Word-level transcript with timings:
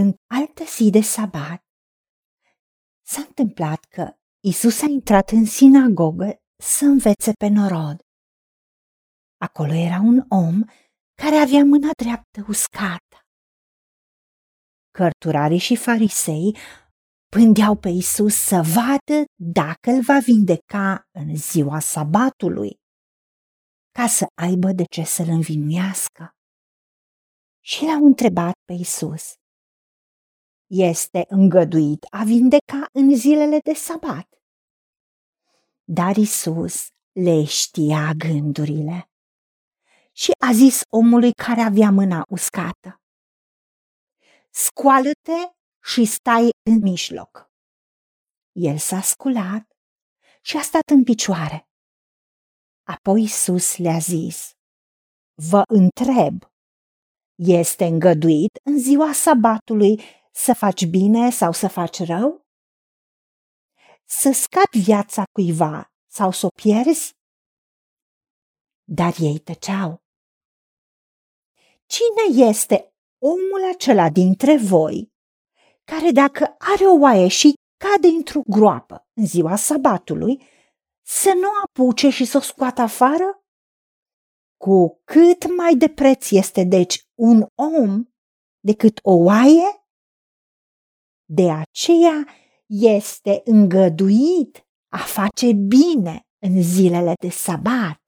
În 0.00 0.14
altă 0.26 0.64
zi 0.64 0.90
de 0.90 1.00
sabat, 1.00 1.60
s-a 3.06 3.20
întâmplat 3.20 3.84
că 3.84 4.16
Isus 4.40 4.82
a 4.82 4.86
intrat 4.88 5.30
în 5.30 5.44
sinagogă 5.44 6.36
să 6.62 6.84
învețe 6.84 7.32
pe 7.32 7.48
norod. 7.48 7.96
Acolo 9.36 9.72
era 9.72 10.00
un 10.00 10.18
om 10.28 10.62
care 11.22 11.36
avea 11.36 11.64
mâna 11.64 11.90
dreaptă 12.02 12.44
uscată. 12.48 13.16
Cărturarii 14.90 15.58
și 15.58 15.76
farisei 15.76 16.56
pândeau 17.28 17.76
pe 17.76 17.88
Isus 17.88 18.34
să 18.34 18.60
vadă 18.74 19.24
dacă 19.34 19.90
îl 19.90 20.02
va 20.02 20.18
vindeca 20.18 21.08
în 21.10 21.36
ziua 21.36 21.78
sabatului, 21.78 22.72
ca 23.98 24.06
să 24.06 24.26
aibă 24.42 24.72
de 24.72 24.84
ce 24.84 25.02
să-l 25.04 25.28
învinuiască. 25.28 26.30
Și 27.64 27.84
l-au 27.84 28.04
întrebat 28.04 28.54
pe 28.64 28.72
Isus 28.72 29.34
este 30.66 31.24
îngăduit 31.28 32.06
a 32.10 32.24
vindeca 32.24 32.88
în 32.92 33.16
zilele 33.16 33.58
de 33.58 33.72
sabat. 33.72 34.28
Dar 35.84 36.16
Isus 36.16 36.86
le 37.12 37.44
știa 37.44 38.12
gândurile 38.12 39.10
și 40.12 40.32
a 40.48 40.52
zis 40.52 40.80
omului 40.88 41.32
care 41.32 41.60
avea 41.60 41.90
mâna 41.90 42.24
uscată, 42.28 43.00
Scoală-te 44.50 45.56
și 45.82 46.04
stai 46.04 46.48
în 46.70 46.78
mijloc. 46.82 47.50
El 48.52 48.78
s-a 48.78 49.00
sculat 49.00 49.76
și 50.42 50.56
a 50.56 50.62
stat 50.62 50.90
în 50.90 51.04
picioare. 51.04 51.68
Apoi 52.82 53.22
Isus 53.22 53.76
le-a 53.76 53.98
zis, 53.98 54.52
Vă 55.34 55.62
întreb, 55.66 56.42
este 57.34 57.84
îngăduit 57.84 58.58
în 58.64 58.78
ziua 58.78 59.12
sabatului 59.12 60.00
să 60.36 60.54
faci 60.54 60.86
bine 60.86 61.30
sau 61.30 61.52
să 61.52 61.68
faci 61.68 61.98
rău? 62.06 62.46
Să 64.04 64.30
scapi 64.32 64.78
viața 64.78 65.24
cuiva 65.32 65.92
sau 66.10 66.30
să 66.30 66.46
o 66.46 66.48
pierzi? 66.48 67.14
Dar 68.84 69.14
ei 69.18 69.38
tăceau. 69.38 70.02
Cine 71.86 72.46
este 72.48 72.94
omul 73.18 73.72
acela 73.74 74.10
dintre 74.10 74.56
voi 74.56 75.14
care 75.84 76.10
dacă 76.10 76.54
are 76.58 76.84
o 76.84 76.98
oaie 76.98 77.28
și 77.28 77.54
cade 77.76 78.08
într-o 78.08 78.40
groapă 78.46 79.06
în 79.12 79.26
ziua 79.26 79.56
sabatului, 79.56 80.42
să 81.06 81.32
nu 81.32 81.48
apuce 81.64 82.08
și 82.08 82.24
să 82.24 82.36
o 82.36 82.40
scoată 82.40 82.80
afară? 82.80 83.44
Cu 84.56 85.00
cât 85.04 85.56
mai 85.56 85.74
de 85.76 85.88
preț 85.88 86.30
este 86.30 86.64
deci 86.64 87.04
un 87.14 87.46
om 87.54 88.04
decât 88.60 88.98
o 89.02 89.12
oaie? 89.12 89.85
De 91.28 91.50
aceea 91.50 92.24
este 92.66 93.40
îngăduit 93.44 94.66
a 94.88 94.98
face 94.98 95.52
bine 95.52 96.20
în 96.38 96.62
zilele 96.62 97.12
de 97.20 97.28
sabat. 97.28 98.00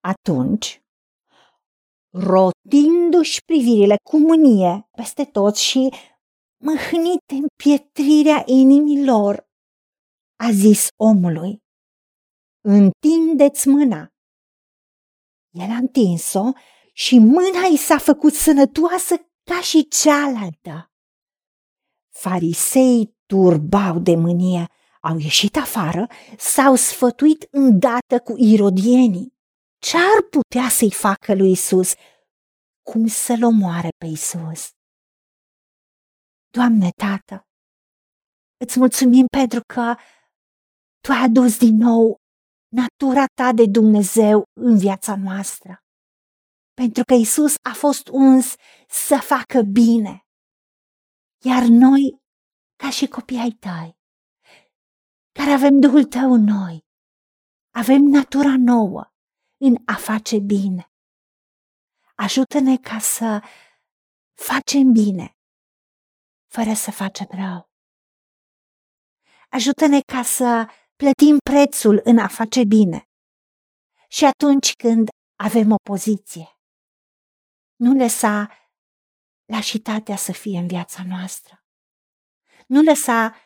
Atunci, 0.00 0.80
rotindu-și 2.10 3.40
privirile 3.44 3.96
cu 4.10 4.18
mânie 4.18 4.88
peste 4.90 5.24
toți 5.24 5.62
și 5.62 5.90
mâhnit 6.56 7.20
în 7.26 7.46
pietrirea 7.62 8.42
inimilor, 8.46 9.48
a 10.36 10.50
zis 10.50 10.88
omului, 10.96 11.58
întindeți 12.60 13.68
mâna. 13.68 14.08
El 15.50 15.70
a 15.70 15.76
întins-o 15.76 16.52
și 16.92 17.18
mâna 17.18 17.66
i 17.72 17.76
s-a 17.76 17.98
făcut 17.98 18.32
sănătoasă 18.32 19.14
ca 19.42 19.60
și 19.60 19.88
cealaltă. 19.88 20.90
Farisei 22.16 23.16
turbau 23.26 23.98
de 23.98 24.14
mânie, 24.14 24.66
au 25.00 25.18
ieșit 25.18 25.56
afară, 25.56 26.06
s-au 26.38 26.74
sfătuit 26.74 27.48
îndată 27.50 28.20
cu 28.24 28.34
irodienii. 28.36 29.34
Ce 29.78 29.96
ar 29.96 30.22
putea 30.30 30.68
să-i 30.68 30.90
facă 30.90 31.34
lui 31.34 31.50
Isus? 31.50 31.94
Cum 32.82 33.06
să-l 33.06 33.44
omoare 33.44 33.88
pe 33.98 34.06
Isus? 34.06 34.70
Doamne, 36.50 36.90
Tată, 36.96 37.46
îți 38.64 38.78
mulțumim 38.78 39.26
pentru 39.36 39.60
că 39.74 39.94
Tu 41.00 41.12
ai 41.12 41.22
adus 41.24 41.58
din 41.58 41.76
nou 41.76 42.16
natura 42.68 43.24
Ta 43.34 43.52
de 43.52 43.66
Dumnezeu 43.66 44.42
în 44.60 44.78
viața 44.78 45.16
noastră. 45.16 45.78
Pentru 46.74 47.02
că 47.04 47.14
Isus 47.14 47.54
a 47.70 47.72
fost 47.72 48.08
uns 48.08 48.54
să 48.88 49.16
facă 49.16 49.62
bine 49.62 50.25
iar 51.48 51.62
noi, 51.62 52.22
ca 52.76 52.90
și 52.90 53.06
copii 53.06 53.38
ai 53.38 53.50
tăi, 53.50 53.98
care 55.32 55.50
avem 55.50 55.80
Duhul 55.80 56.04
tău 56.04 56.32
în 56.32 56.44
noi, 56.44 56.84
avem 57.70 58.02
natura 58.02 58.54
nouă 58.58 59.12
în 59.56 59.74
a 59.86 59.94
face 59.94 60.38
bine. 60.38 60.90
Ajută-ne 62.14 62.76
ca 62.76 62.98
să 62.98 63.42
facem 64.48 64.92
bine, 64.92 65.36
fără 66.46 66.72
să 66.74 66.90
facem 66.90 67.26
rău. 67.30 67.70
Ajută-ne 69.48 70.00
ca 70.12 70.22
să 70.22 70.70
plătim 70.96 71.36
prețul 71.50 72.00
în 72.04 72.18
a 72.18 72.28
face 72.28 72.64
bine. 72.64 73.08
Și 74.08 74.24
atunci 74.24 74.72
când 74.72 75.08
avem 75.38 75.70
opoziție, 75.72 76.58
nu 77.76 77.92
lăsa 77.92 78.50
lașitatea 79.46 80.16
să 80.16 80.32
fie 80.32 80.58
în 80.58 80.66
viața 80.66 81.02
noastră. 81.08 81.64
Nu 82.66 82.82
lăsa 82.82 83.36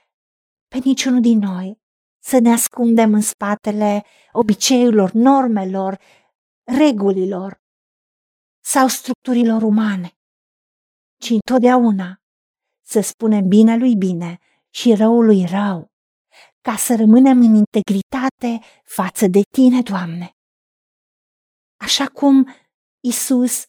pe 0.69 0.79
niciunul 0.85 1.21
din 1.21 1.39
noi 1.39 1.81
să 2.23 2.39
ne 2.39 2.53
ascundem 2.53 3.15
în 3.15 3.21
spatele 3.21 4.05
obiceiurilor, 4.33 5.11
normelor, 5.13 6.01
regulilor 6.63 7.61
sau 8.65 8.89
structurilor 8.89 9.63
umane, 9.63 10.19
ci 11.17 11.31
întotdeauna 11.31 12.23
să 12.87 13.01
spunem 13.01 13.49
bine 13.49 13.77
lui 13.77 13.97
bine 13.97 14.39
și 14.71 14.95
răul 14.95 15.25
lui 15.25 15.45
rău, 15.45 15.91
ca 16.61 16.77
să 16.77 16.97
rămânem 16.97 17.39
în 17.39 17.55
integritate 17.55 18.67
față 18.85 19.27
de 19.27 19.41
tine, 19.51 19.83
Doamne. 19.83 20.31
Așa 21.77 22.07
cum 22.07 22.55
Isus 23.01 23.65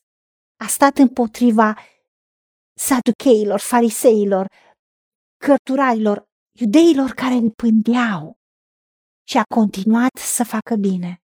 a 0.64 0.68
stat 0.68 0.98
împotriva 0.98 1.78
saducheilor, 2.88 3.60
fariseilor, 3.60 4.48
cărturarilor, 5.38 6.24
iudeilor 6.60 7.10
care 7.10 7.34
îl 7.34 7.52
pândeau 7.52 8.40
și 9.28 9.38
a 9.38 9.44
continuat 9.56 10.16
să 10.18 10.44
facă 10.44 10.76
bine. 10.76 11.22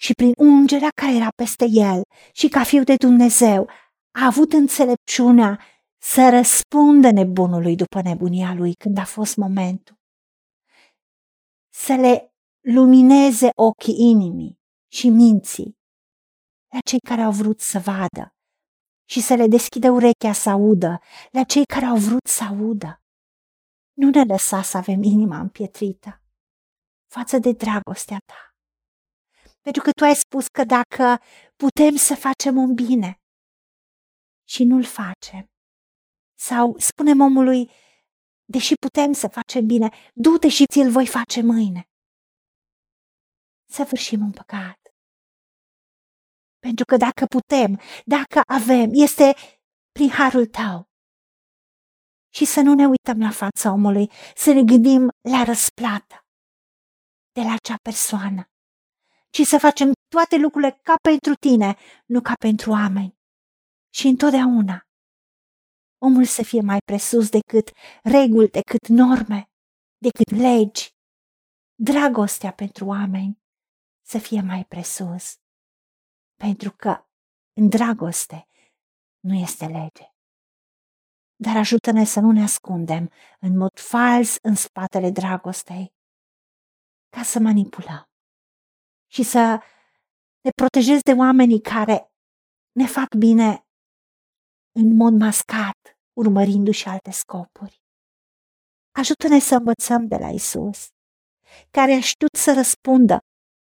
Și 0.00 0.12
prin 0.12 0.32
ungerea 0.36 0.88
care 0.94 1.14
era 1.14 1.28
peste 1.36 1.66
el 1.68 2.02
și 2.32 2.48
ca 2.48 2.62
fiu 2.62 2.82
de 2.82 2.94
Dumnezeu, 2.96 3.70
a 4.18 4.26
avut 4.26 4.52
înțelepciunea 4.52 5.60
să 6.02 6.28
răspundă 6.30 7.10
nebunului 7.10 7.76
după 7.76 8.00
nebunia 8.02 8.54
lui 8.54 8.74
când 8.74 8.98
a 8.98 9.04
fost 9.04 9.36
momentul. 9.36 9.96
Să 11.74 11.94
le 11.94 12.32
lumineze 12.60 13.50
ochii 13.54 13.94
inimii 13.98 14.58
și 14.92 15.08
minții 15.08 15.76
la 16.72 16.78
cei 16.84 16.98
care 16.98 17.20
au 17.20 17.32
vrut 17.32 17.60
să 17.60 17.78
vadă 17.78 18.35
și 19.08 19.20
să 19.20 19.34
le 19.34 19.46
deschidă 19.46 19.90
urechea 19.90 20.32
să 20.32 20.50
audă 20.50 21.00
la 21.30 21.44
cei 21.44 21.64
care 21.64 21.84
au 21.84 21.96
vrut 21.96 22.26
să 22.26 22.44
audă. 22.44 23.00
Nu 23.92 24.10
ne 24.10 24.24
lăsa 24.24 24.62
să 24.62 24.76
avem 24.76 25.02
inima 25.02 25.38
împietrită 25.38 26.20
față 27.06 27.38
de 27.38 27.52
dragostea 27.52 28.18
ta. 28.24 28.54
Pentru 29.60 29.82
că 29.82 29.90
tu 29.90 30.04
ai 30.04 30.14
spus 30.14 30.46
că 30.46 30.64
dacă 30.64 31.18
putem 31.56 31.96
să 31.96 32.14
facem 32.14 32.56
un 32.56 32.74
bine 32.74 33.20
și 34.48 34.64
nu-l 34.64 34.84
facem, 34.84 35.50
sau 36.38 36.78
spunem 36.78 37.20
omului, 37.20 37.70
deși 38.44 38.74
putem 38.74 39.12
să 39.12 39.28
facem 39.28 39.66
bine, 39.66 39.88
du-te 40.14 40.48
și 40.48 40.64
ți-l 40.66 40.90
voi 40.90 41.06
face 41.06 41.42
mâine. 41.42 41.88
Săvârșim 43.70 44.20
un 44.20 44.30
păcat 44.30 44.85
pentru 46.66 46.84
că 46.84 46.96
dacă 46.96 47.24
putem, 47.26 47.80
dacă 48.04 48.40
avem, 48.46 48.90
este 48.92 49.34
prin 49.92 50.10
harul 50.10 50.46
tău. 50.46 50.88
Și 52.34 52.44
să 52.44 52.60
nu 52.60 52.74
ne 52.74 52.86
uităm 52.86 53.18
la 53.20 53.30
fața 53.30 53.72
omului, 53.72 54.10
să 54.34 54.52
ne 54.52 54.62
gândim 54.62 55.08
la 55.20 55.42
răsplată 55.44 56.16
de 57.32 57.42
la 57.42 57.52
acea 57.52 57.76
persoană, 57.82 58.50
ci 59.30 59.40
să 59.40 59.58
facem 59.58 59.92
toate 60.08 60.36
lucrurile 60.36 60.78
ca 60.82 60.94
pentru 61.02 61.34
tine, 61.34 61.76
nu 62.06 62.20
ca 62.20 62.32
pentru 62.38 62.70
oameni. 62.70 63.18
Și 63.94 64.06
întotdeauna 64.06 64.86
omul 65.98 66.24
să 66.24 66.42
fie 66.42 66.60
mai 66.60 66.78
presus 66.84 67.28
decât 67.28 67.70
reguli, 68.02 68.48
decât 68.48 68.86
norme, 68.88 69.50
decât 69.98 70.30
legi. 70.30 70.94
Dragostea 71.74 72.52
pentru 72.52 72.86
oameni 72.86 73.38
să 74.02 74.18
fie 74.18 74.40
mai 74.40 74.64
presus 74.64 75.38
pentru 76.36 76.72
că 76.76 77.06
în 77.52 77.68
dragoste 77.68 78.48
nu 79.20 79.34
este 79.34 79.66
lege. 79.66 80.10
dar 81.38 81.56
ajută-ne 81.56 82.04
să 82.04 82.20
nu 82.20 82.32
ne 82.32 82.42
ascundem 82.42 83.10
în 83.40 83.56
mod 83.56 83.78
fals 83.78 84.36
în 84.42 84.54
spatele 84.54 85.10
dragostei, 85.10 85.94
ca 87.08 87.22
să 87.22 87.38
manipulăm 87.38 88.10
și 89.06 89.22
să 89.22 89.62
ne 90.40 90.50
protejezi 90.54 91.02
de 91.02 91.12
oamenii 91.12 91.60
care 91.60 92.12
ne 92.72 92.86
fac 92.86 93.14
bine 93.14 93.66
în 94.72 94.96
mod 94.96 95.12
mascat, 95.12 95.98
urmărindu-și 96.12 96.88
alte 96.88 97.10
scopuri. 97.10 97.82
Ajută-ne 98.94 99.38
să 99.38 99.54
învățăm 99.54 100.06
de 100.06 100.16
la 100.16 100.28
Isus, 100.28 100.88
care 101.70 101.92
a 101.92 102.00
știut 102.00 102.34
să 102.34 102.52
răspundă 102.54 103.18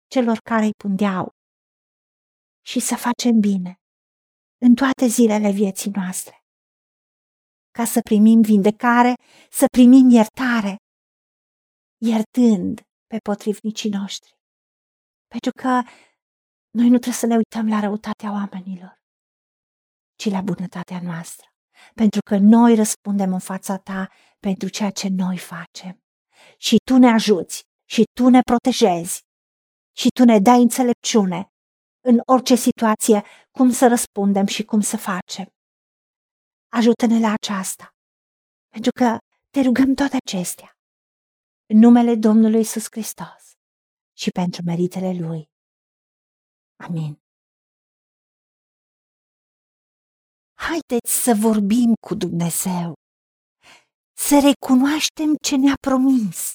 celor 0.06 0.38
care 0.38 0.64
îi 0.64 0.75
pundeau 0.82 1.34
și 2.62 2.81
să 2.81 2.97
facem 2.97 3.41
bine 3.41 3.81
în 4.59 4.75
toate 4.75 5.07
zilele 5.07 5.51
vieții 5.51 5.91
noastre, 5.91 6.45
ca 7.71 7.85
să 7.85 8.01
primim 8.01 8.41
vindecare, 8.41 9.15
să 9.51 9.65
primim 9.71 10.09
iertare, 10.09 10.77
iertând 12.03 12.81
pe 13.07 13.19
potrivnicii 13.19 13.91
noștri. 13.91 14.33
Pentru 15.27 15.51
că 15.51 15.83
noi 16.71 16.89
nu 16.89 16.99
trebuie 16.99 17.23
să 17.23 17.27
ne 17.27 17.37
uităm 17.37 17.69
la 17.69 17.81
răutatea 17.81 18.33
oamenilor, 18.33 19.03
ci 20.17 20.31
la 20.31 20.41
bunătatea 20.41 21.01
noastră. 21.03 21.47
Pentru 21.95 22.21
că 22.21 22.37
noi 22.37 22.75
răspundem 22.75 23.33
în 23.33 23.39
fața 23.39 23.77
ta 23.79 24.09
pentru 24.39 24.69
ceea 24.69 24.91
ce 24.91 25.09
noi 25.09 25.39
facem. 25.39 26.03
Și 26.59 26.77
tu 26.85 26.97
ne 26.99 27.09
ajuți, 27.09 27.63
și 27.89 28.03
tu 28.13 28.29
ne 28.29 28.41
protejezi, 28.41 29.21
și 29.97 30.09
tu 30.09 30.25
ne 30.25 30.39
dai 30.39 30.61
înțelepciune 30.63 31.50
în 32.00 32.20
orice 32.25 32.55
situație 32.55 33.25
cum 33.50 33.70
să 33.70 33.88
răspundem 33.88 34.47
și 34.47 34.64
cum 34.64 34.81
să 34.81 34.97
facem. 34.97 35.49
Ajută-ne 36.69 37.19
la 37.20 37.32
aceasta, 37.32 37.94
pentru 38.69 38.91
că 38.91 39.19
te 39.50 39.61
rugăm 39.61 39.94
toate 39.94 40.17
acestea. 40.26 40.70
În 41.67 41.79
numele 41.79 42.14
Domnului 42.14 42.61
Isus 42.61 42.87
Hristos 42.91 43.52
și 44.17 44.31
pentru 44.31 44.62
meritele 44.64 45.12
Lui. 45.20 45.49
Amin. 46.76 47.19
Haideți 50.55 51.12
să 51.23 51.35
vorbim 51.41 51.94
cu 52.06 52.14
Dumnezeu, 52.14 52.94
să 54.17 54.35
recunoaștem 54.49 55.35
ce 55.43 55.56
ne-a 55.56 55.75
promis 55.81 56.55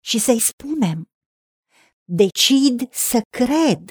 și 0.00 0.18
să-i 0.18 0.40
spunem, 0.40 1.08
decid 2.04 2.92
să 2.92 3.20
cred 3.36 3.90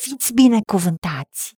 Fiți 0.00 0.32
binecuvântați! 0.32 1.54